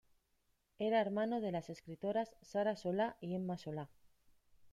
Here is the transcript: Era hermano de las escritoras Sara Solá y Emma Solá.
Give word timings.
Era 0.79 0.99
hermano 0.99 1.41
de 1.41 1.51
las 1.51 1.69
escritoras 1.69 2.35
Sara 2.41 2.75
Solá 2.75 3.17
y 3.21 3.35
Emma 3.35 3.59
Solá. 3.59 3.91